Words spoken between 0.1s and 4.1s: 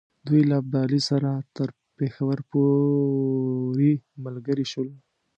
دوی له ابدالي سره تر پېښور پوري